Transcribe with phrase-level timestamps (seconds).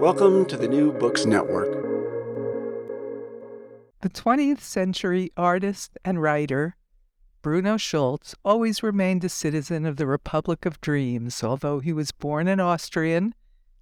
[0.00, 1.72] Welcome to the New Books Network.
[4.02, 6.76] The 20th century artist and writer
[7.40, 12.46] Bruno Schulz always remained a citizen of the Republic of Dreams, although he was born
[12.46, 13.34] an Austrian,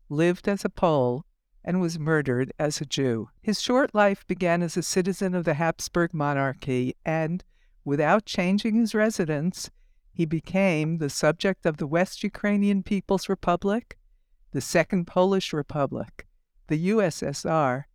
[0.09, 1.25] lived as a Pole,
[1.65, 3.31] and was murdered as a Jew.
[3.43, 7.43] His short life began as a citizen of the Habsburg monarchy, and,
[7.85, 9.69] without changing his residence,
[10.13, 13.99] he became the subject of the West Ukrainian People's Republic,
[14.55, 16.29] the Second Polish Republic,
[16.69, 17.87] the USSR,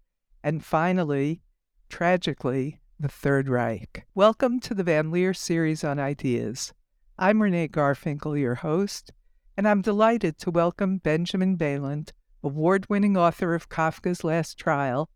[0.43, 1.41] and finally,
[1.87, 4.05] tragically, the Third Reich.
[4.13, 6.73] Welcome to the Van Leer series on ideas.
[7.17, 9.13] I'm Renee Garfinkel, your host,
[9.55, 12.11] and I'm delighted to welcome Benjamin Balint,
[12.43, 15.09] award winning author of Kafka's Last Trial,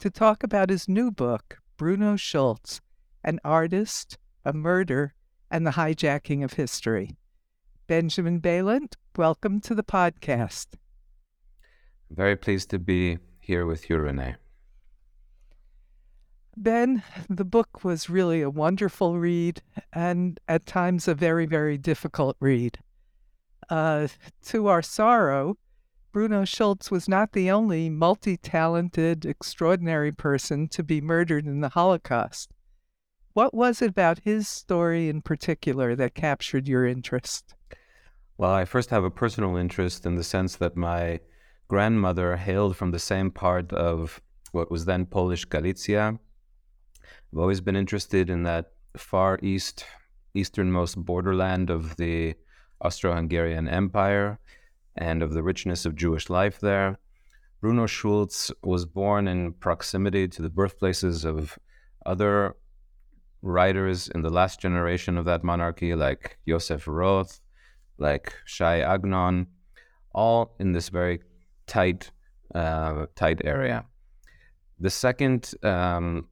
[0.00, 2.80] to talk about his new book, Bruno Schulz
[3.22, 5.14] An Artist, a Murder,
[5.52, 7.16] and the Hijacking of History.
[7.90, 10.76] Benjamin Balint, welcome to the podcast.
[12.08, 14.36] Very pleased to be here with you, Renee.
[16.56, 19.60] Ben, the book was really a wonderful read
[19.92, 22.78] and at times a very, very difficult read.
[23.68, 24.06] Uh,
[24.44, 25.58] to our sorrow,
[26.12, 31.70] Bruno Schulz was not the only multi talented, extraordinary person to be murdered in the
[31.70, 32.52] Holocaust.
[33.32, 37.56] What was it about his story in particular that captured your interest?
[38.40, 41.20] Well, I first have a personal interest in the sense that my
[41.68, 46.18] grandmother hailed from the same part of what was then Polish Galicia.
[47.04, 49.84] I've always been interested in that far east,
[50.32, 52.34] easternmost borderland of the
[52.80, 54.38] Austro Hungarian Empire
[54.96, 56.96] and of the richness of Jewish life there.
[57.60, 61.58] Bruno Schulz was born in proximity to the birthplaces of
[62.06, 62.56] other
[63.42, 67.38] writers in the last generation of that monarchy, like Joseph Roth,
[68.00, 69.46] like Shai Agnon,
[70.12, 71.20] all in this very
[71.66, 72.10] tight,
[72.54, 73.84] uh, tight area.
[74.80, 76.28] The second um,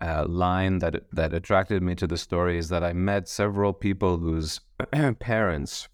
[0.00, 4.18] uh, line that that attracted me to the story is that I met several people
[4.18, 4.60] whose
[5.18, 5.88] parents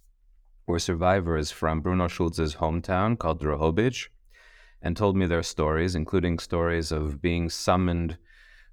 [0.67, 4.09] were survivors from Bruno Schulz's hometown called Drohobych,
[4.83, 8.19] and told me their stories, including stories of being summoned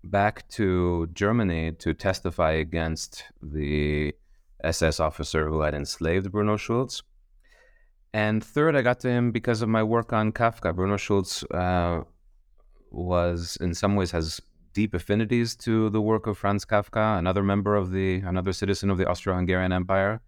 [0.04, 4.14] back to Germany to testify against the
[4.64, 7.04] SS officer who had enslaved Bruno Schulz.
[8.14, 10.76] And third, I got to him because of my work on Kafka.
[10.76, 12.02] Bruno Schulz uh,
[12.92, 14.40] was, in some ways, has
[14.74, 18.98] deep affinities to the work of Franz Kafka, another member of the, another citizen of
[18.98, 20.22] the Austro-Hungarian Empire.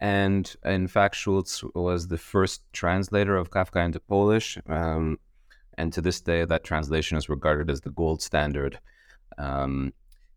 [0.00, 4.58] And in fact, Schulz was the first translator of Kafka into Polish.
[4.66, 5.18] Um,
[5.78, 8.80] and to this day, that translation is regarded as the gold standard
[9.38, 9.92] um,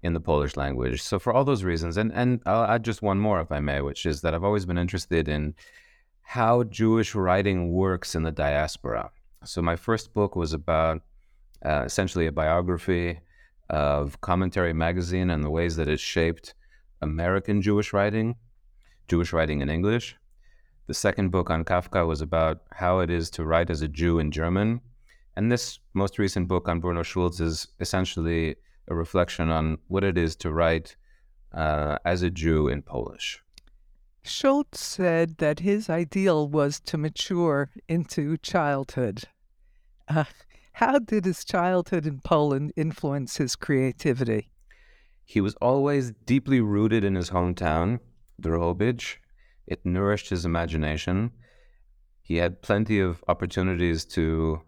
[0.05, 1.01] in the Polish language.
[1.01, 3.81] So for all those reasons, and, and I'll add just one more, if I may,
[3.81, 5.55] which is that I've always been interested in
[6.21, 9.11] how Jewish writing works in the diaspora.
[9.43, 11.01] So my first book was about
[11.63, 13.19] uh, essentially a biography
[13.69, 16.53] of Commentary Magazine and the ways that it shaped
[17.01, 18.35] American Jewish writing,
[19.07, 20.15] Jewish writing in English.
[20.87, 24.19] The second book on Kafka was about how it is to write as a Jew
[24.19, 24.81] in German.
[25.35, 28.55] And this most recent book on Bruno Schulz is essentially
[28.87, 30.95] a reflection on what it is to write
[31.53, 33.41] uh, as a Jew in Polish.
[34.23, 39.23] Schulz said that his ideal was to mature into childhood.
[40.07, 40.25] Uh,
[40.73, 44.49] how did his childhood in Poland influence his creativity?
[45.23, 47.99] He was always deeply rooted in his hometown,
[48.41, 49.17] Drohobych.
[49.67, 51.31] It nourished his imagination.
[52.21, 54.61] He had plenty of opportunities to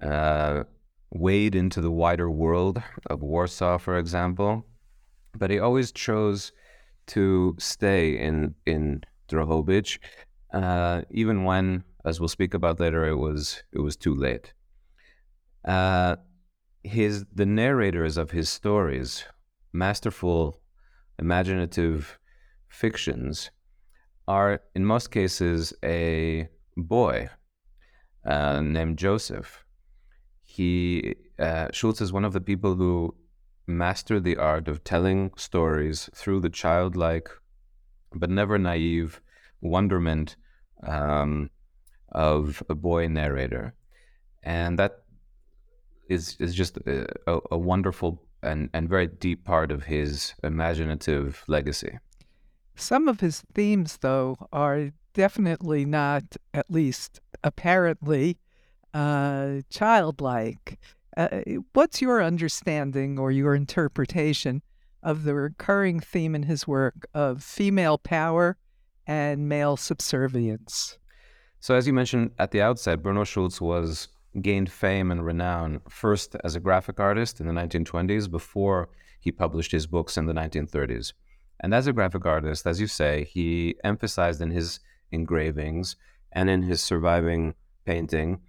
[0.00, 0.64] uh,
[1.12, 4.66] wade into the wider world of Warsaw, for example.
[5.36, 6.52] But he always chose
[7.08, 9.98] to stay in in Drohobych,
[10.52, 14.52] uh, even when, as we'll speak about later, it was it was too late.
[15.64, 16.16] Uh,
[16.82, 19.24] his the narrators of his stories,
[19.72, 20.60] masterful,
[21.18, 22.18] imaginative
[22.68, 23.50] fictions,
[24.26, 27.28] are in most cases a boy
[28.26, 29.64] uh, named Joseph.
[30.54, 33.14] He uh, Schulz is one of the people who
[33.66, 37.28] master the art of telling stories through the childlike
[38.20, 39.20] but never naive
[39.60, 40.36] wonderment
[40.82, 41.48] um,
[42.10, 43.66] of a boy narrator.
[44.42, 44.92] and that
[46.08, 48.10] is is just a, a wonderful
[48.42, 51.98] and, and very deep part of his imaginative legacy.
[52.74, 58.38] Some of his themes, though, are definitely not, at least apparently,
[58.94, 60.78] uh, childlike.
[61.16, 61.40] Uh,
[61.72, 64.62] what's your understanding or your interpretation
[65.02, 68.56] of the recurring theme in his work of female power
[69.06, 70.98] and male subservience?
[71.60, 74.08] So, as you mentioned at the outset, Bruno Schulz was
[74.40, 78.88] gained fame and renown first as a graphic artist in the 1920s before
[79.20, 81.12] he published his books in the 1930s.
[81.60, 84.80] And as a graphic artist, as you say, he emphasized in his
[85.12, 85.96] engravings
[86.32, 87.54] and in his surviving
[87.84, 88.40] painting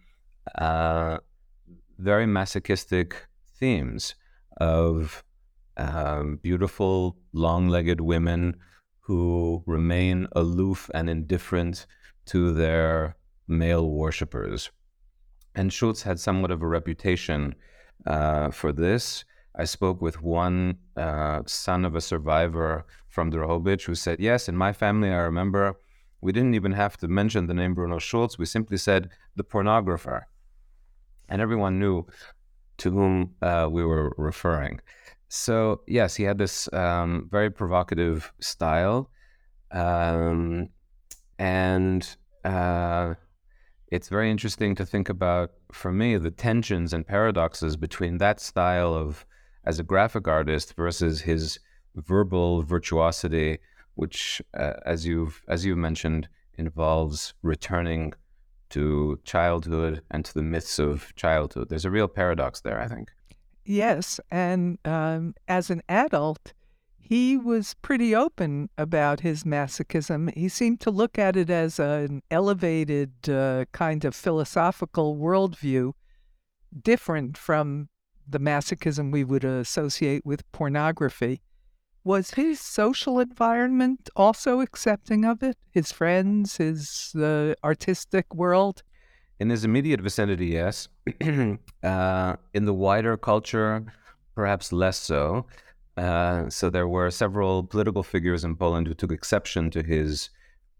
[0.56, 1.18] uh,
[1.98, 3.28] very masochistic
[3.60, 4.16] themes
[4.58, 5.24] of
[5.78, 8.56] um, beautiful, long legged women
[9.00, 11.86] who remain aloof and indifferent
[12.26, 13.16] to their
[13.48, 14.72] male worshippers.
[15.56, 17.56] And Schulz had somewhat of a reputation
[18.08, 19.26] uh, for this.
[19.56, 24.56] I spoke with one uh, son of a survivor from Drohobych who said, Yes, in
[24.56, 25.76] my family, I remember
[26.22, 28.40] we didn't even have to mention the name Bruno Schulz.
[28.40, 30.22] We simply said the pornographer.
[31.30, 32.06] And everyone knew
[32.78, 34.80] to whom uh, we were referring.
[35.30, 39.10] So, yes, he had this um, very provocative style.
[39.72, 40.70] Um,
[41.40, 43.16] and uh,
[43.88, 48.94] it's very interesting to think about, for me, the tensions and paradoxes between that style
[48.94, 49.26] of
[49.66, 51.60] as a graphic artist versus his
[51.96, 53.60] verbal virtuosity,
[53.96, 56.28] which, uh, as you've as you mentioned,
[56.58, 58.14] involves returning
[58.74, 61.70] to childhood and to the myths of childhood.
[61.70, 63.12] There's a real paradox there, I think.
[63.66, 66.54] Yes, and um, as an adult,
[67.00, 70.34] he was pretty open about his masochism.
[70.36, 75.94] He seemed to look at it as an elevated uh, kind of philosophical worldview,
[76.82, 77.90] different from
[78.28, 81.42] the masochism we would associate with pornography.
[82.06, 85.58] Was his social environment also accepting of it?
[85.72, 88.84] His friends, his uh, artistic world?
[89.40, 90.90] In his immediate vicinity, yes.
[91.84, 93.86] uh, in the wider culture,
[94.36, 95.46] perhaps less so.
[95.96, 100.30] Uh, so there were several political figures in Poland who took exception to his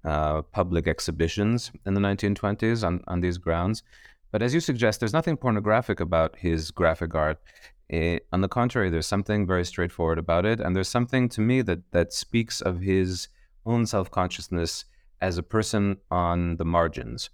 [0.04, 3.84] uh, public exhibitions in the 1920s on, on these grounds.
[4.32, 7.40] But as you suggest, there's nothing pornographic about his graphic art.
[7.90, 11.62] It, on the contrary, there's something very straightforward about it, and there's something to me
[11.64, 13.28] that that speaks of his
[13.66, 14.86] own self-consciousness
[15.22, 17.30] as a person on the margins,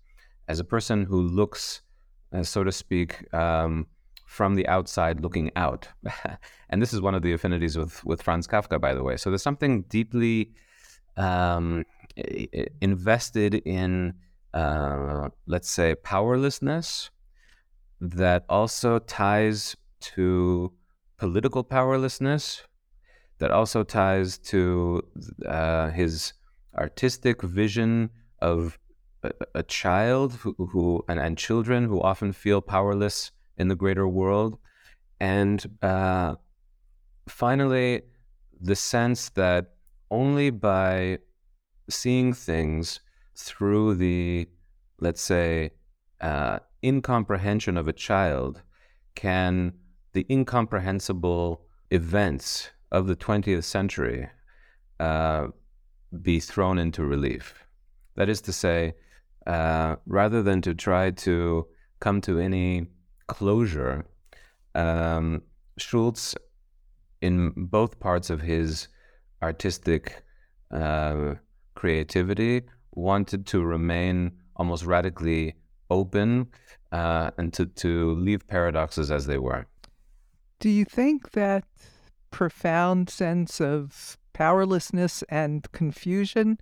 [0.48, 1.81] as a person who looks,
[2.34, 3.88] uh, so to speak, um,
[4.25, 5.88] from the outside looking out.
[6.69, 9.18] and this is one of the affinities with, with Franz Kafka, by the way.
[9.18, 10.52] So there's something deeply
[11.18, 11.84] um,
[12.81, 14.13] invested in,
[14.54, 17.10] uh, let's say, powerlessness
[18.00, 20.74] that also ties to
[21.18, 22.63] political powerlessness,
[23.40, 25.01] that also ties to
[25.48, 26.34] uh, his
[26.78, 28.10] artistic vision
[28.40, 28.78] of
[29.24, 34.07] a, a child who, who and, and children who often feel powerless in the greater
[34.07, 34.57] world.
[35.19, 36.36] And uh,
[37.28, 38.04] finally,
[38.60, 39.74] the sense that
[40.12, 41.19] only by
[41.90, 43.00] seeing things
[43.36, 44.48] through the,
[45.00, 45.72] let's say,
[46.22, 48.62] uh, incomprehension of a child
[49.16, 49.74] can
[50.13, 51.61] the incomprehensible
[51.92, 54.28] events of the 20th century
[54.99, 55.47] uh,
[56.21, 57.66] be thrown into relief.
[58.16, 58.94] That is to say,
[59.45, 61.68] uh, rather than to try to
[61.99, 62.87] come to any
[63.28, 64.06] closure,
[64.75, 65.42] um,
[65.78, 66.35] Schulz,
[67.21, 68.87] in both parts of his
[69.42, 70.23] artistic
[70.71, 71.35] uh,
[71.75, 72.63] creativity,
[72.94, 75.56] wanted to remain almost radically
[75.89, 76.47] open
[76.92, 79.66] uh, and to, to leave paradoxes as they were.
[80.59, 81.63] Do you think that
[82.31, 86.59] profound sense of powerlessness and confusion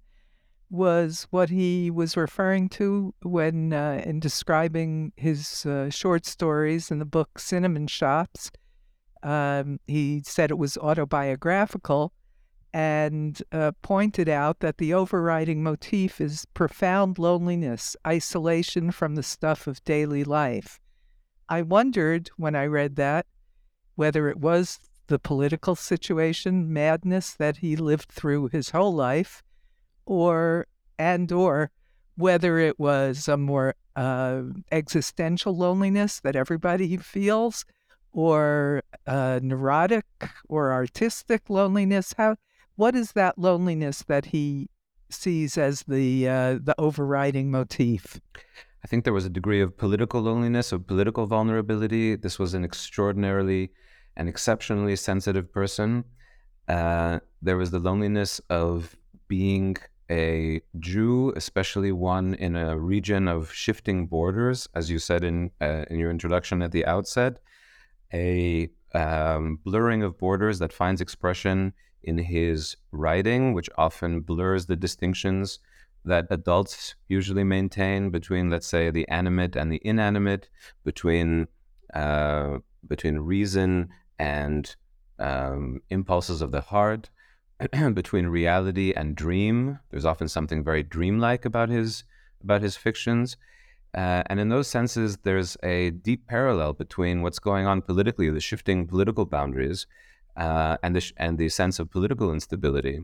[0.70, 7.00] was what he was referring to when, uh, in describing his uh, short stories in
[7.00, 8.52] the book Cinnamon Shops.
[9.24, 12.14] Um, he said it was autobiographical
[12.74, 19.66] and uh, pointed out that the overriding motif is profound loneliness, isolation from the stuff
[19.66, 20.80] of daily life.
[21.50, 23.26] I wondered when I read that
[23.98, 29.44] whether it was the political situation, madness that he lived through his whole life,
[30.06, 31.72] or and or
[32.16, 37.66] whether it was a more uh, existential loneliness that everybody feels
[38.12, 40.06] or uh, neurotic
[40.48, 42.36] or artistic loneliness how
[42.76, 44.70] what is that loneliness that he
[45.10, 48.20] sees as the uh, the overriding motif
[48.84, 52.16] I think there was a degree of political loneliness, of political vulnerability.
[52.16, 53.72] This was an extraordinarily
[54.16, 56.06] and exceptionally sensitive person.
[56.68, 58.96] Uh, there was the loneliness of
[59.28, 59.78] being
[60.10, 65.84] a Jew, especially one in a region of shifting borders, as you said in uh,
[65.90, 67.40] in your introduction at the outset,
[68.14, 74.76] a um, blurring of borders that finds expression in his writing, which often blurs the
[74.76, 75.60] distinctions
[76.06, 80.50] that adults usually maintain between, let's say, the animate and the inanimate,
[80.84, 81.48] between
[81.94, 83.90] uh, between reason
[84.20, 84.76] and
[85.20, 87.10] um, impulses of the heart,
[87.94, 89.80] between reality and dream.
[89.90, 92.04] There's often something very dreamlike about his
[92.44, 93.38] about his fictions.
[93.96, 98.40] Uh, and in those senses, there's a deep parallel between what's going on politically, the
[98.40, 99.88] shifting political boundaries,
[100.36, 103.02] uh, and the sh- and the sense of political instability,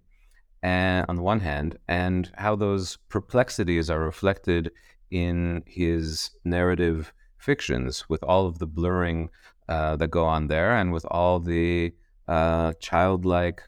[0.63, 4.71] and, on the one hand, and how those perplexities are reflected
[5.11, 9.29] in his narrative fictions, with all of the blurring
[9.67, 11.93] uh, that go on there, and with all the
[12.27, 13.61] uh, childlike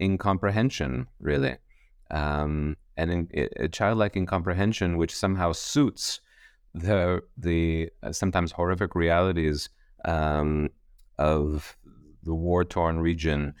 [0.00, 1.56] incomprehension, really,
[2.10, 6.20] um, and in, a childlike incomprehension which somehow suits
[6.74, 9.68] the the uh, sometimes horrific realities
[10.04, 10.68] um,
[11.18, 11.76] of
[12.22, 13.54] the war torn region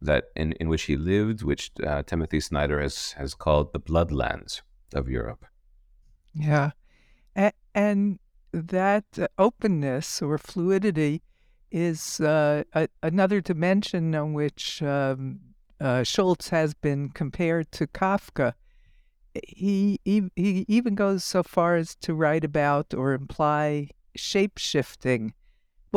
[0.00, 4.62] that in, in which he lived, which uh, Timothy Snyder has has called the bloodlands
[4.94, 5.44] of Europe.
[6.34, 6.72] Yeah,
[7.34, 8.18] and, and
[8.52, 11.22] that uh, openness or fluidity
[11.70, 15.40] is uh, a, another dimension on which um,
[15.80, 18.54] uh, Schulz has been compared to Kafka.
[19.46, 25.34] He, he he even goes so far as to write about or imply shape shifting.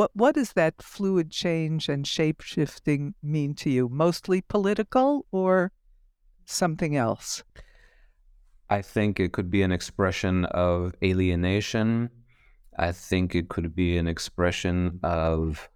[0.00, 3.86] What what does that fluid change and shape shifting mean to you?
[3.90, 5.72] Mostly political or
[6.46, 7.44] something else?
[8.70, 12.08] I think it could be an expression of alienation.
[12.78, 15.68] I think it could be an expression of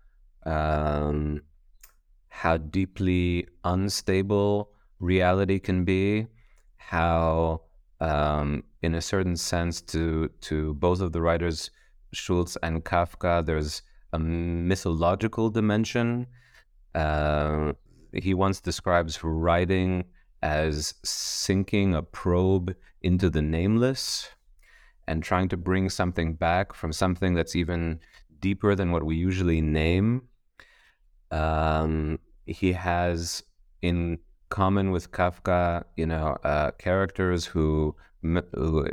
[0.47, 1.43] um,
[2.31, 6.28] how deeply unstable reality can be,
[6.76, 7.61] how,
[8.00, 11.71] um, in a certain sense, to to both of the writers,
[12.14, 13.83] Schulz and Kafka, there's
[14.14, 16.26] a mythological dimension.
[16.94, 17.73] Uh,
[18.12, 20.04] he once describes writing
[20.42, 24.28] as sinking a probe into the nameless
[25.09, 27.99] and trying to bring something back from something that's even
[28.38, 30.23] deeper than what we usually name
[31.30, 33.42] um, he has,
[33.83, 34.18] in
[34.49, 38.87] common with Kafka, you know, uh, characters who, me- who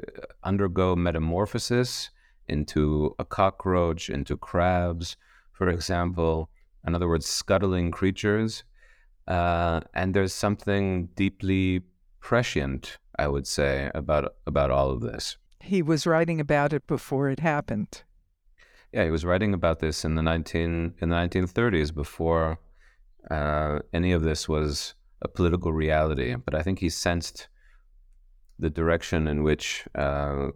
[0.43, 2.09] undergo metamorphosis
[2.47, 5.17] into a cockroach, into crabs,
[5.53, 6.49] for example.
[6.85, 8.63] In other words, scuttling creatures.
[9.27, 11.81] Uh, and there's something deeply
[12.19, 15.37] prescient, I would say, about about all of this.
[15.59, 18.03] He was writing about it before it happened.
[18.91, 22.59] Yeah, he was writing about this in the nineteen in the nineteen thirties before
[23.29, 26.35] uh, any of this was a political reality.
[26.35, 27.47] But I think he sensed
[28.57, 30.47] the direction in which uh,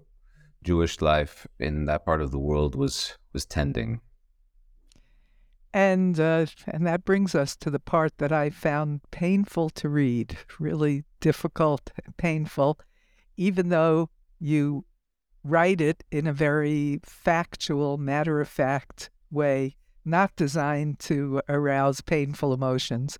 [0.65, 4.01] Jewish life in that part of the world was was tending.
[5.71, 10.37] And uh, and that brings us to the part that I found painful to read,
[10.59, 12.79] really difficult, painful,
[13.37, 14.85] even though you
[15.43, 22.53] write it in a very factual, matter of fact way, not designed to arouse painful
[22.53, 23.19] emotions.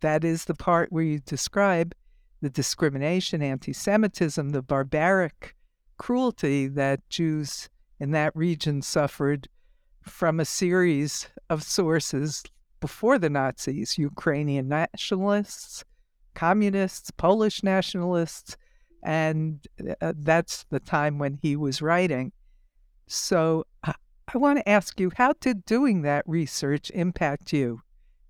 [0.00, 1.94] That is the part where you describe
[2.40, 5.56] the discrimination, anti Semitism, the barbaric
[5.96, 7.68] cruelty that Jews
[8.00, 9.48] in that region suffered
[10.02, 12.42] from a series of sources
[12.80, 15.84] before the Nazis Ukrainian nationalists,
[16.34, 18.56] communists, Polish nationalists,
[19.02, 19.66] and
[20.00, 22.32] uh, that's the time when he was writing.
[23.06, 27.82] So I want to ask you, how did doing that research impact you?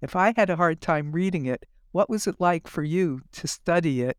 [0.02, 3.49] If I had a hard time reading it, what was it like for you to
[3.49, 4.18] study it?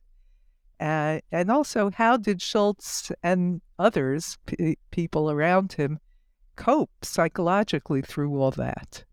[0.79, 5.99] Uh, and also, how did Schulz and others, p- people around him,
[6.55, 9.03] cope psychologically through all that?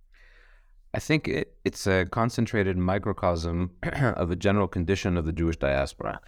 [0.95, 6.21] I think it, it's a concentrated microcosm of a general condition of the Jewish diaspora.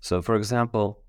[0.00, 1.02] So, for example,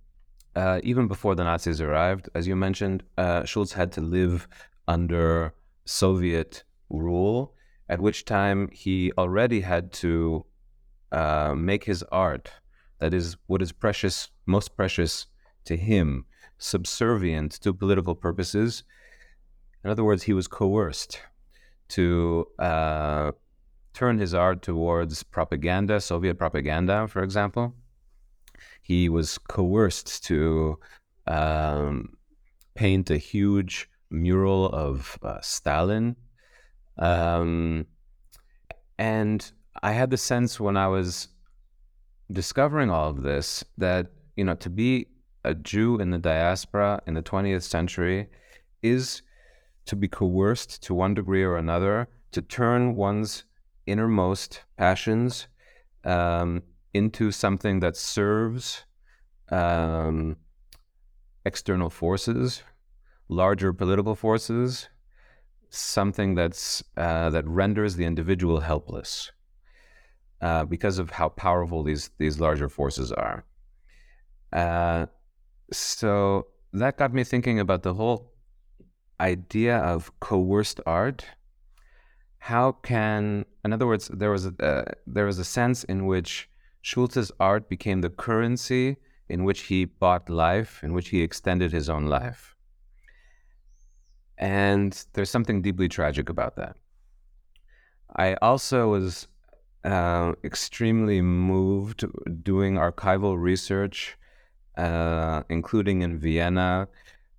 [0.56, 4.48] uh, even before the Nazis arrived, as you mentioned, uh, Schulz had to live
[4.88, 5.54] under
[5.86, 7.54] Soviet rule,
[7.90, 10.46] at which time he already had to
[11.12, 12.50] uh, make his art,
[13.00, 15.28] that is, what is precious, most precious
[15.66, 16.26] to him,
[16.58, 18.84] subservient to political purposes.
[19.84, 21.22] In other words, he was coerced
[21.90, 23.32] to uh,
[23.94, 27.76] turn his art towards propaganda, Soviet propaganda, for example
[28.86, 30.78] he was coerced to
[31.26, 32.10] um,
[32.76, 36.16] paint a huge mural of uh, Stalin.
[37.00, 37.88] Um,
[39.00, 41.30] and I had the sense when I was
[42.32, 45.08] discovering all of this that, you know, to be
[45.44, 48.28] a Jew in the diaspora in the 20th century
[48.82, 49.22] is
[49.86, 53.44] to be coerced to one degree or another to turn one's
[53.86, 55.48] innermost passions
[56.04, 56.64] um,
[56.94, 58.86] into something that serves
[59.50, 60.36] um,
[61.46, 62.64] external forces,
[63.30, 64.90] larger political forces,
[65.70, 69.32] something that's uh, that renders the individual helpless
[70.46, 73.40] uh, because of how powerful these these larger forces are.
[74.54, 75.08] Uh,
[75.72, 78.20] so that got me thinking about the whole
[79.20, 81.26] idea of coerced art.
[82.38, 84.86] How can, in other words, there was a uh,
[85.16, 86.48] there was a sense in which
[86.84, 88.98] Schulz's art became the currency
[89.28, 92.56] in which he bought life, in which he extended his own life.
[94.38, 96.76] And there's something deeply tragic about that.
[98.16, 99.28] I also was
[99.86, 102.04] uh, extremely moved
[102.44, 104.18] doing archival research,
[104.78, 106.88] uh, including in Vienna,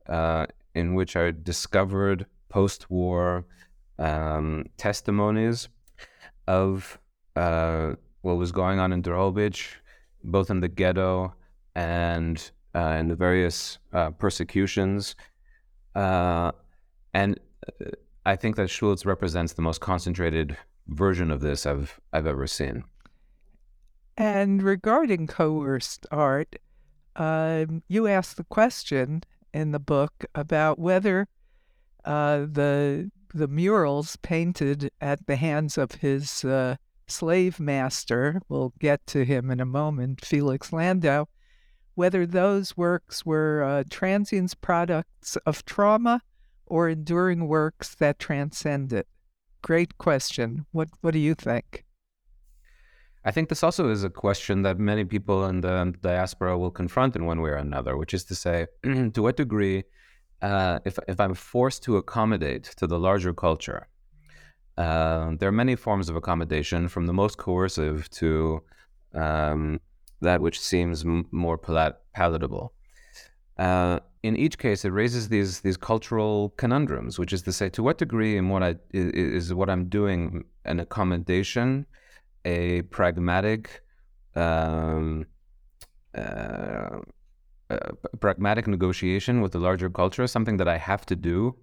[0.09, 3.45] uh, in which I discovered post war
[3.99, 5.69] um, testimonies
[6.47, 6.99] of
[7.35, 9.67] uh, what was going on in Drohobych,
[10.23, 11.35] both in the ghetto
[11.75, 13.79] and uh, in the various
[14.19, 15.17] persecutions.
[15.95, 17.41] And
[18.27, 20.57] I think that Schulz represents the most concentrated
[20.89, 22.85] version of this I've I've ever seen.
[24.17, 26.57] And regarding coerced art,
[27.17, 31.29] um, you asked the question in the book about whether
[32.05, 36.77] uh, the the murals painted at the hands of his uh,
[37.07, 41.27] slave master, we'll get to him in a moment, Felix Landau,
[41.95, 46.23] whether those works were uh, transience products of trauma
[46.67, 49.07] or enduring works that transcend it?
[49.67, 50.65] Great question.
[50.71, 51.85] What what do you think?
[53.25, 57.17] I think this also is a question that many people in the diaspora will confront
[57.17, 58.69] in one way or another, which is to say,
[59.15, 59.83] to what degree,
[60.41, 63.89] uh, if if I'm forced to accommodate to the larger culture,
[64.79, 68.63] uh, there are many forms of accommodation, from the most coercive to
[69.15, 69.81] um,
[70.21, 72.73] that which seems m- more pal- palatable.
[73.59, 77.83] Uh, in each case, it raises these these cultural conundrums, which is to say, to
[77.83, 81.87] what degree and what I is, what I'm doing an accommodation,
[82.45, 83.83] a pragmatic,
[84.35, 85.27] um,
[86.15, 86.99] uh,
[88.21, 91.57] pragmatic negotiation with the larger culture, something that I have to do.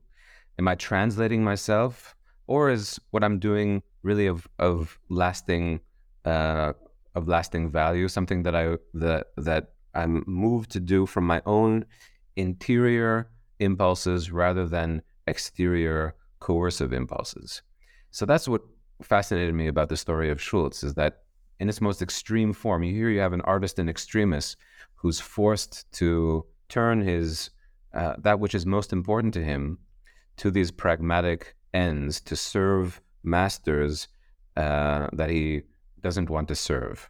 [0.58, 2.16] Am I translating myself,
[2.48, 5.82] or is what I'm doing really of of lasting
[6.26, 6.74] uh,
[7.16, 11.86] of lasting value, something that I that that I'm moved to do from my own
[12.36, 13.30] interior
[13.60, 17.62] impulses rather than exterior coercive impulses.
[18.12, 18.62] So that's what
[19.02, 21.24] fascinated me about the story of Schulz is that
[21.60, 24.56] in its most extreme form, you here you have an artist in extremis
[24.96, 27.50] who's forced to turn his
[27.94, 29.78] uh, that which is most important to him
[30.38, 34.08] to these pragmatic ends to serve masters
[34.58, 35.62] uh, that he
[36.02, 37.10] doesn't want to serve.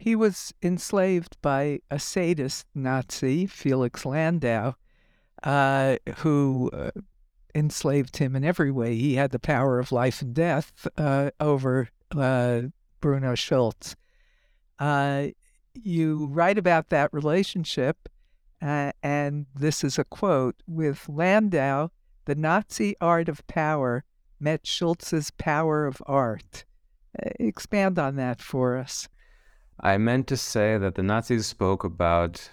[0.00, 4.72] He was enslaved by a sadist Nazi, Felix Landau,
[5.42, 6.90] uh, who uh,
[7.54, 8.96] enslaved him in every way.
[8.96, 12.62] He had the power of life and death uh, over uh,
[13.02, 13.94] Bruno Schulz.
[14.78, 15.28] Uh,
[15.74, 18.08] you write about that relationship,
[18.62, 21.90] uh, and this is a quote with Landau,
[22.24, 24.04] the Nazi art of power
[24.40, 26.64] met Schulz's power of art.
[27.38, 29.06] expand on that for us.
[29.82, 32.50] I meant to say that the Nazis spoke about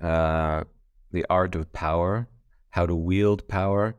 [0.00, 0.64] uh,
[1.12, 2.28] the art of power,
[2.70, 3.96] how to wield power,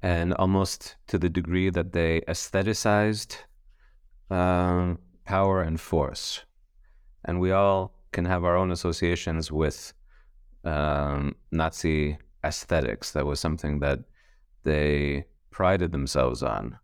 [0.00, 3.36] and almost to the degree that they aestheticized
[4.30, 6.44] um, power and force.
[7.26, 9.92] And we all can have our own associations with
[10.64, 13.12] um, Nazi aesthetics.
[13.12, 13.98] That was something that
[14.62, 16.78] they prided themselves on.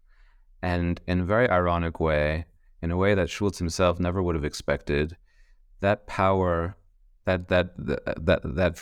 [0.60, 2.44] And in a very ironic way,
[2.86, 5.16] in a way that Schulz himself never would have expected.
[5.80, 6.76] That power,
[7.24, 8.74] that that that that,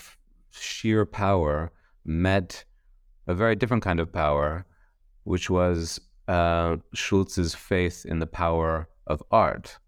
[0.51, 1.73] sheer power
[2.05, 2.65] met
[3.27, 4.67] a very different kind of power,
[5.25, 9.79] which was uh, Schulz's faith in the power of art.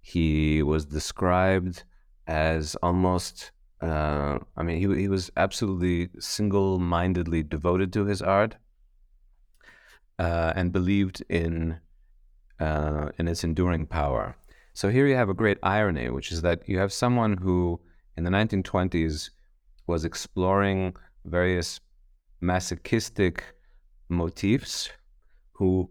[0.00, 1.82] He was described
[2.28, 3.50] as almost,
[3.80, 8.56] uh, I mean, he, he was absolutely single mindedly devoted to his art
[10.18, 11.78] uh, and believed in,
[12.62, 14.36] uh, in its enduring power.
[14.72, 17.80] So here you have a great irony, which is that you have someone who
[18.16, 19.30] in the 1920s
[19.86, 20.94] was exploring
[21.24, 21.80] various
[22.40, 23.44] masochistic
[24.08, 24.90] motifs
[25.52, 25.90] who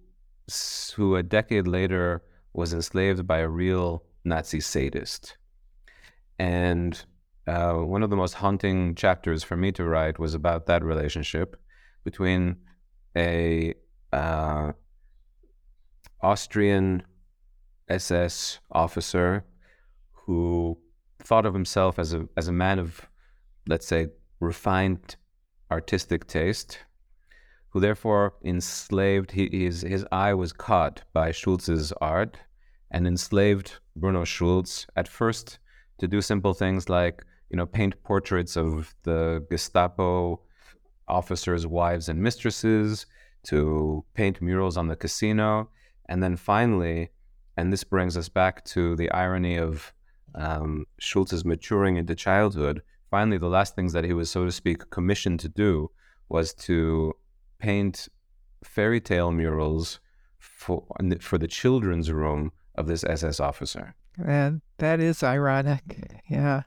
[0.95, 2.21] who a decade later
[2.53, 5.37] was enslaved by a real Nazi sadist.
[6.39, 7.01] And
[7.47, 11.55] uh, one of the most haunting chapters for me to write was about that relationship
[12.03, 12.57] between
[13.15, 13.73] a
[14.11, 14.71] uh,
[16.21, 17.03] Austrian
[17.89, 19.43] SS officer
[20.11, 20.77] who
[21.19, 23.07] thought of himself as a as a man of,
[23.67, 24.07] let's say,
[24.39, 25.15] refined
[25.71, 26.79] artistic taste,
[27.69, 32.37] who therefore enslaved his his eye was caught by Schulz's art
[32.91, 35.59] and enslaved Bruno Schulz at first
[35.99, 40.41] to do simple things like you know paint portraits of the Gestapo
[41.07, 43.05] officers' wives and mistresses,
[43.43, 45.69] to paint murals on the casino,
[46.11, 47.09] and then finally,
[47.55, 49.93] and this brings us back to the irony of
[50.35, 52.81] um, Schulz's maturing into childhood.
[53.09, 55.89] Finally, the last things that he was, so to speak, commissioned to do
[56.27, 57.13] was to
[57.59, 58.09] paint
[58.61, 60.01] fairy tale murals
[60.37, 60.83] for
[61.21, 63.95] for the children's room of this SS officer.
[64.21, 66.21] And that is ironic.
[66.29, 66.63] Yeah.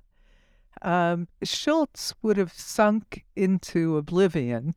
[0.80, 4.74] Um, Schulz would have sunk into oblivion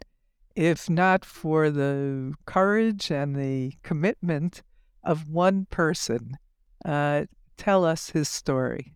[0.57, 4.63] if not for the courage and the commitment
[5.03, 6.35] of one person.
[6.83, 7.25] Uh,
[7.57, 8.95] tell us his story.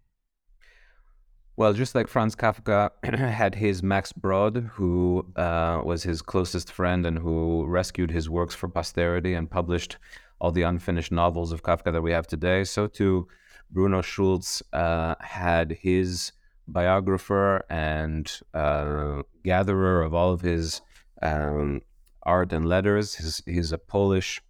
[1.55, 7.05] Well, just like Franz Kafka had his Max Brod, who uh, was his closest friend
[7.05, 9.97] and who rescued his works for posterity and published
[10.39, 13.27] all the unfinished novels of Kafka that we have today, so too
[13.69, 16.31] Bruno Schulz uh, had his
[16.67, 20.81] biographer and uh, gatherer of all of his
[21.21, 21.81] um,
[22.23, 23.15] art and letters.
[23.15, 24.41] He's, he's a Polish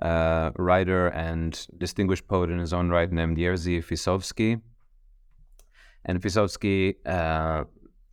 [0.00, 4.60] uh, writer and distinguished poet in his own right named Jerzy Ficowski.
[6.04, 7.64] And Ficowski, uh,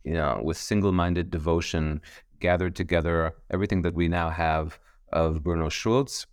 [0.02, 2.00] you know, with single-minded devotion,
[2.40, 4.78] gathered together everything that we now have
[5.12, 6.26] of Bruno Schulz.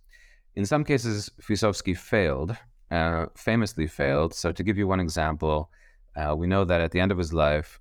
[0.56, 2.56] In some cases, Ficowski failed,
[2.90, 4.34] uh, famously failed.
[4.34, 5.70] So, to give you one example,
[6.16, 7.80] uh, we know that at the end of his life,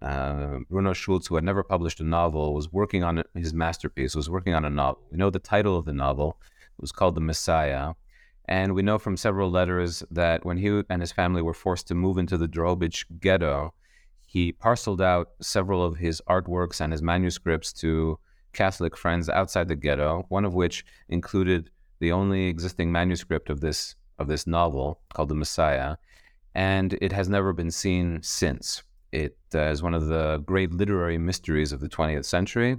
[0.00, 4.30] uh, Bruno Schulz, who had never published a novel, was working on his masterpiece, was
[4.30, 5.02] working on a novel.
[5.10, 6.38] We know the title of the novel
[6.78, 7.94] it was called The Messiah.
[8.46, 11.94] And we know from several letters that when he and his family were forced to
[11.94, 13.74] move into the Drohobych ghetto,
[14.26, 18.18] he parceled out several of his artworks and his manuscripts to
[18.52, 23.94] Catholic friends outside the ghetto, one of which included the only existing manuscript of this
[24.18, 25.96] of this novel called The Messiah,
[26.54, 28.82] and it has never been seen since.
[29.12, 32.76] It uh, is one of the great literary mysteries of the 20th century.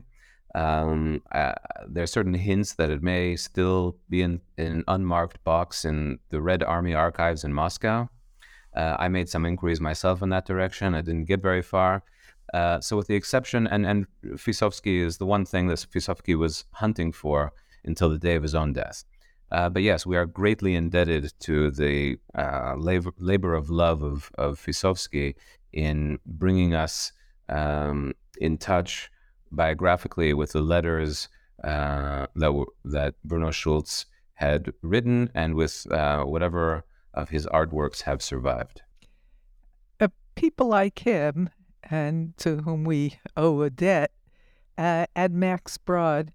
[0.55, 1.53] Um, uh,
[1.87, 6.19] there are certain hints that it may still be in, in, an unmarked box in
[6.29, 8.09] the Red Army archives in Moscow.
[8.75, 10.95] Uh, I made some inquiries myself in that direction.
[10.95, 12.03] I didn't get very far.
[12.53, 16.65] Uh, so, with the exception, and, and Ficowski is the one thing that Ficowski was
[16.71, 19.03] hunting for until the day of his own death.
[19.51, 24.31] Uh, but yes, we are greatly indebted to the uh, labor, labor of love of,
[24.37, 25.35] of Ficowski
[25.73, 27.11] in bringing us
[27.49, 29.11] um, in touch
[29.51, 31.27] biographically with the letters
[31.63, 38.21] uh, that that Bruno Schulz had written and with uh, whatever of his artworks have
[38.21, 38.81] survived.
[39.99, 41.49] Uh, people like him,
[41.89, 44.11] and to whom we owe a debt,
[44.77, 46.31] uh, and Max Brod,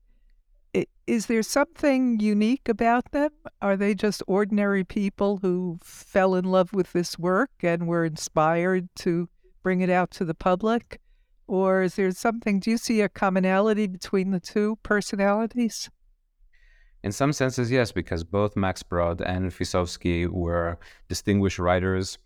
[1.06, 3.30] is there something unique about them?
[3.60, 8.88] Are they just ordinary people who fell in love with this work and were inspired
[8.96, 9.28] to
[9.62, 11.00] bring it out to the public?
[11.46, 15.90] Or is there something, do you see a commonality between the two personalities?
[17.02, 22.16] In some senses, yes, because both Max Brod and Ficowski were distinguished writers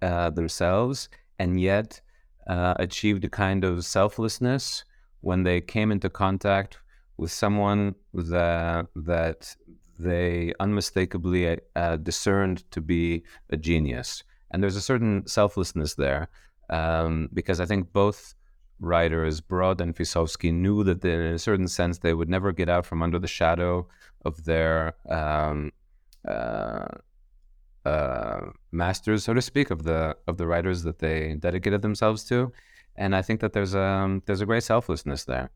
[0.00, 1.08] uh, themselves,
[1.40, 2.00] and yet
[2.46, 4.84] uh, achieved a kind of selflessness
[5.22, 6.78] when they came into contact
[7.18, 9.56] with someone that that
[9.98, 14.22] they unmistakably uh, discerned to be a genius.
[14.50, 16.28] And there's a certain selflessness there
[16.70, 18.34] um, because I think both
[18.80, 22.86] writers, Brod and Ficowski, knew that in a certain sense they would never get out
[22.86, 23.88] from under the shadow
[24.24, 25.72] of their um,
[26.26, 26.86] uh,
[27.84, 32.52] uh, masters, so to speak, of the of the writers that they dedicated themselves to.
[32.96, 35.50] and I think that there's a there's a great selflessness there.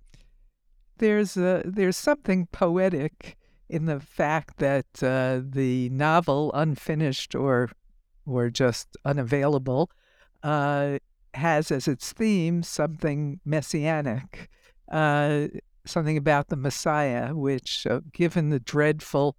[0.98, 3.36] There's a, there's something poetic
[3.68, 7.70] in the fact that uh, the novel, unfinished or
[8.26, 9.90] or just unavailable,
[10.42, 10.98] uh,
[11.34, 14.48] has as its theme something messianic,
[14.90, 15.48] uh,
[15.84, 19.36] something about the Messiah, which, uh, given the dreadful,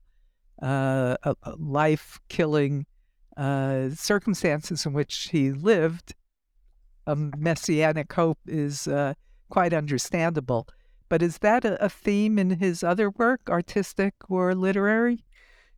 [0.62, 1.16] uh,
[1.58, 2.86] life killing
[3.38, 6.16] uh, circumstances in which he lived,
[7.08, 8.88] a messianic hope is
[9.50, 10.68] quite understandable.
[11.14, 15.24] But is that a, theme in his other work, artistic or literary?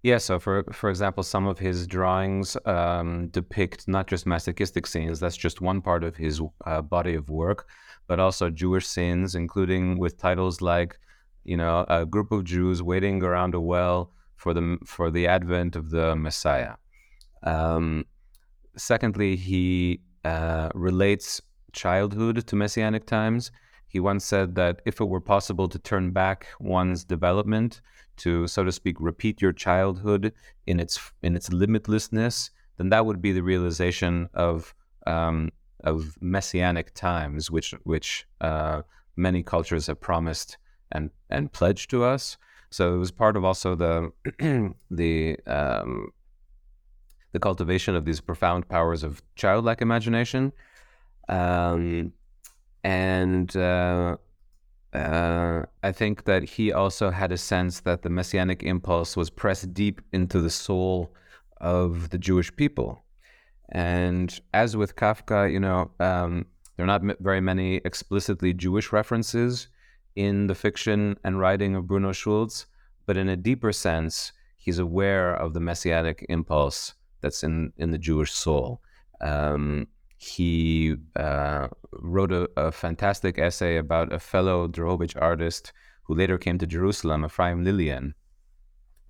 [0.02, 5.19] Yeah, so for for example, some of his drawings um, depict not just masochistic scenes.
[5.19, 7.67] That's just one part of his uh, body of work,
[8.08, 10.98] but also Jewish scenes, including with titles like,
[11.43, 15.76] you know, a group of Jews waiting around a well for the for the advent
[15.76, 16.76] of the Messiah.
[17.43, 18.06] Um,
[18.78, 21.41] secondly, he uh, relates
[21.74, 23.52] childhood to messianic times.
[23.88, 27.82] He once said that if it were possible to turn back one's development
[28.17, 30.34] to, so to speak, repeat your childhood
[30.67, 34.74] in its in its limitlessness, then that would be the realization of
[35.08, 35.52] um,
[35.84, 38.82] of messianic times, which which uh,
[39.15, 40.58] many cultures have promised
[40.91, 42.38] and and pledged to us.
[42.69, 44.12] So it was part of also the
[44.91, 46.10] the um,
[47.32, 50.54] the cultivation of these profound powers of childlike imagination,
[51.28, 52.13] um,
[52.86, 54.15] and uh,
[54.93, 59.74] uh, I think that he also had a sense that the messianic impulse was pressed
[59.74, 61.12] deep into the soul
[61.60, 63.04] of the Jewish people.
[63.69, 66.45] And as with Kafka, you know, um,
[66.78, 69.67] there are not very many explicitly Jewish references
[70.15, 72.67] in the fiction and writing of Bruno Schulz,
[73.08, 77.98] but in a deeper sense, he's aware of the messianic impulse that's in, in the
[77.98, 78.80] Jewish soul.
[79.21, 85.73] Um, he uh, wrote a, a, fantastic essay about a fellow Drohobych artist
[86.04, 88.13] who later came to Jerusalem, Ephraim Lilien,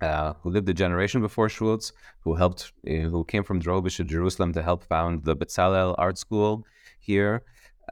[0.00, 4.04] uh, who lived a generation before Schulz, who helped, uh, who came from Drohobych to
[4.04, 6.66] Jerusalem to help found the Bezalel Art School
[6.98, 7.42] here,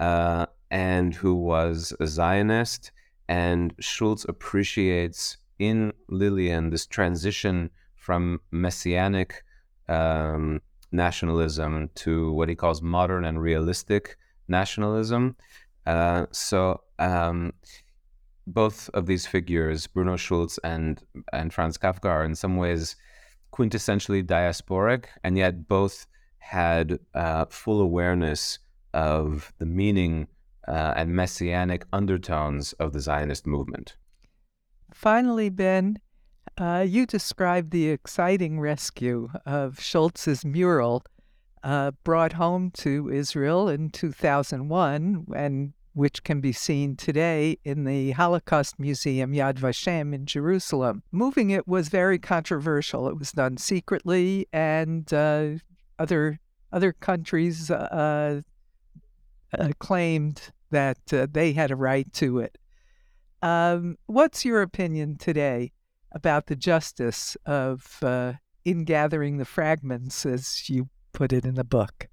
[0.00, 2.92] uh, and who was a Zionist.
[3.28, 9.44] And Schulz appreciates in Lilien this transition from messianic
[9.88, 10.60] um,
[10.94, 14.16] nationalism to what he calls modern and realistic
[14.48, 15.36] nationalism.
[15.86, 17.52] Uh, so um,
[18.46, 21.02] both of these figures, Bruno Schulz and
[21.32, 22.96] and Franz Kafka, are in some ways
[23.52, 26.06] quintessentially diasporic, and yet both
[26.38, 28.58] had uh, full awareness
[28.92, 30.26] of the meaning
[30.68, 33.96] uh, and messianic undertones of the Zionist movement.
[34.92, 35.98] Finally, Ben,
[36.58, 41.04] uh, you described the exciting rescue of Schulz's mural
[41.62, 48.12] uh, brought home to Israel in 2001, and which can be seen today in the
[48.12, 51.02] Holocaust Museum Yad Vashem in Jerusalem.
[51.10, 53.08] Moving it was very controversial.
[53.08, 55.50] It was done secretly, and uh,
[55.98, 56.38] other
[56.72, 58.42] other countries uh,
[59.58, 62.58] uh, claimed that uh, they had a right to it.
[63.42, 65.72] Um, what's your opinion today
[66.14, 71.64] about the justice of uh, in gathering the fragments, as you put it in the
[71.64, 72.08] book?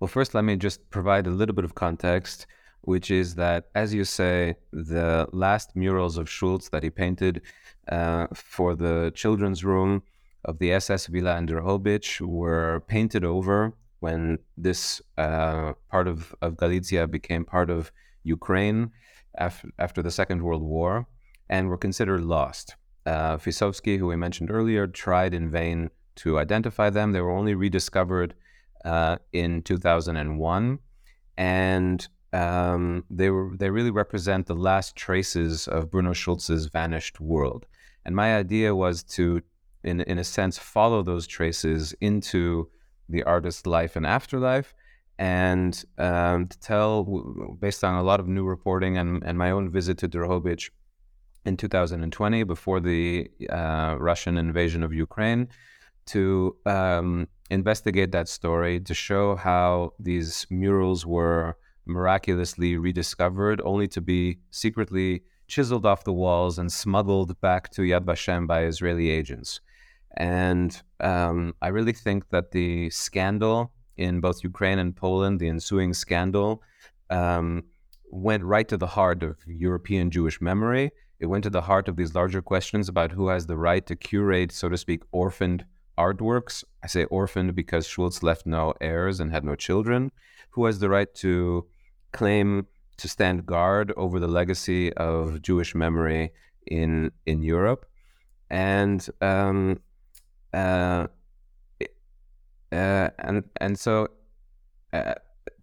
[0.00, 2.46] Well, first, let me just provide a little bit of context,
[2.82, 7.40] which is that, as you say, the last murals of Schulz that he painted
[7.88, 10.02] uh, for the children's room
[10.44, 16.58] of the SS Villa in Drohobych were painted over when this uh, part of, of
[16.58, 17.90] Galicia became part of
[18.24, 18.90] Ukraine
[19.38, 21.06] after, after the Second World War
[21.48, 22.76] and were considered lost.
[23.06, 27.12] Uh, Ficowski, who we mentioned earlier, tried in vain to identify them.
[27.12, 28.34] They were only rediscovered
[28.84, 30.78] uh, in 2001,
[31.36, 37.66] and um, they were they really represent the last traces of Bruno Schulz's vanished world.
[38.04, 39.42] And my idea was to,
[39.82, 42.70] in in a sense, follow those traces into
[43.08, 44.74] the artist's life and afterlife,
[45.18, 47.04] and um, to tell,
[47.60, 50.70] based on a lot of new reporting and, and my own visit to Drohobych
[51.44, 55.48] in 2020 before the uh, Russian invasion of Ukraine
[56.06, 64.00] to um, investigate that story to show how these murals were miraculously rediscovered, only to
[64.00, 69.60] be secretly chiseled off the walls and smuggled back to Yad Vashem by Israeli agents.
[70.16, 75.92] And um, I really think that the scandal in both Ukraine and Poland, the ensuing
[75.92, 76.62] scandal,
[77.10, 77.64] um,
[78.10, 80.90] went right to the heart of European Jewish memory
[81.24, 83.96] it went to the heart of these larger questions about who has the right to
[83.96, 85.64] curate, so to speak, orphaned
[85.96, 86.64] artworks.
[86.82, 90.12] I say orphaned because Schulz left no heirs and had no children.
[90.50, 91.66] Who has the right to
[92.12, 92.66] claim
[92.98, 96.32] to stand guard over the legacy of Jewish memory
[96.66, 97.86] in in Europe,
[98.50, 99.80] and um,
[100.52, 101.06] uh,
[102.70, 104.08] uh, and and so
[104.92, 105.14] uh,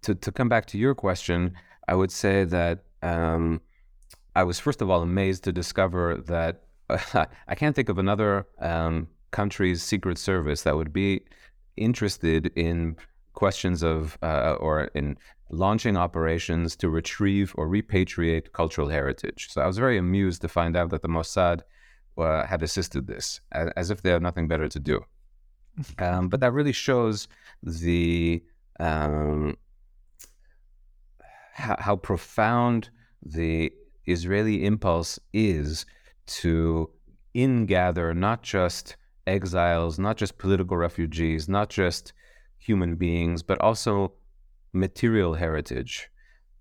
[0.02, 1.54] to to come back to your question,
[1.88, 3.62] I would say that um,
[4.36, 9.08] I was first of all amazed to discover that I can't think of another um,
[9.32, 11.22] country's secret service that would be
[11.78, 12.98] interested in
[13.34, 15.18] questions of uh, or in
[15.50, 19.50] launching operations to retrieve or repatriate cultural heritage.
[19.52, 21.62] So I was very amused to find out that the Mossad
[22.18, 25.04] uh, had assisted this, as, if they had nothing better to do.
[26.00, 27.28] Um, but that really shows
[27.64, 28.44] the
[28.80, 29.58] um,
[31.54, 32.90] how, how profound
[33.24, 33.72] the
[34.06, 35.86] Israeli impulse is
[36.28, 36.90] to
[37.36, 38.96] ingather not just
[39.28, 42.14] exiles, not just political refugees, not just
[42.58, 44.14] human beings, but also
[44.74, 46.10] material heritage.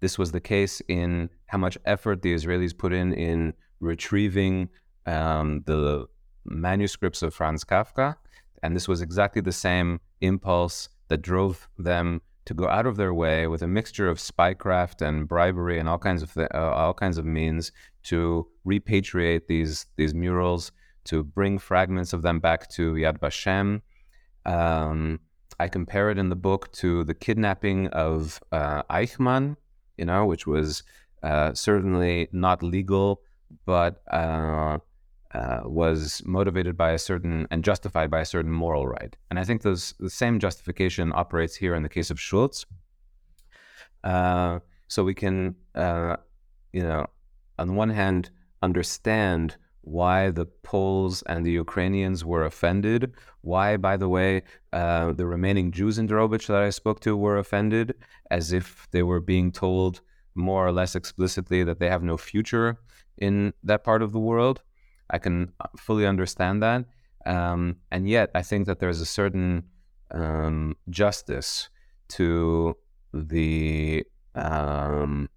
[0.00, 4.68] This was the case in how much effort the Israelis put in in retrieving
[5.06, 6.06] um, the
[6.44, 8.16] manuscripts of Franz Kafka.
[8.62, 13.14] And this was exactly the same impulse that drove them to go out of their
[13.14, 16.92] way with a mixture of spycraft and bribery and all kinds of th- uh, all
[16.92, 17.70] kinds of means
[18.02, 20.72] to repatriate these these murals,
[21.04, 23.82] to bring fragments of them back to Yad Vashem.
[24.44, 25.20] Um,
[25.60, 29.54] I compare it in the book to the kidnapping of uh, Eichmann,
[29.96, 30.82] you know, which was
[31.22, 33.22] uh, certainly not legal,
[33.64, 34.02] but
[35.34, 39.16] uh, was motivated by a certain and justified by a certain moral right.
[39.30, 42.66] And I think those the same justification operates here in the case of Schulz.
[44.02, 46.16] Uh, so we can, uh,
[46.72, 47.06] you know,
[47.58, 48.30] on the one hand,
[48.62, 55.26] understand why the Poles and the Ukrainians were offended, why, by the way, uh, the
[55.26, 57.94] remaining Jews in Drohobych that I spoke to were offended,
[58.30, 60.00] as if they were being told
[60.34, 62.78] more or less explicitly that they have no future
[63.18, 64.62] in that part of the world.
[65.10, 66.84] I can uh, fully understand that.
[67.26, 69.64] Um, and yet, I think that there's a certain
[70.10, 71.68] um, justice
[72.08, 72.76] to
[73.12, 75.28] the, um,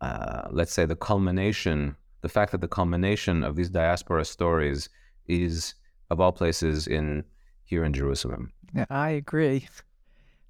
[0.00, 1.96] uh, let's say, the culmination
[2.26, 4.88] the fact that the culmination of these diaspora stories
[5.28, 5.74] is,
[6.10, 7.22] of all places, in
[7.64, 8.52] here in Jerusalem.
[8.74, 9.68] Yeah, I agree.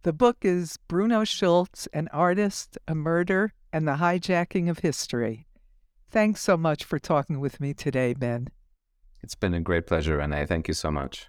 [0.03, 5.47] The book is Bruno Schulz, an artist, a murder, and the hijacking of history.
[6.11, 8.49] Thanks so much for talking with me today, Ben.
[9.23, 10.47] It's been a great pleasure, Renee.
[10.47, 11.27] Thank you so much.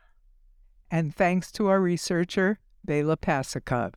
[0.92, 3.94] And thanks to our researcher, Bela Pasikov.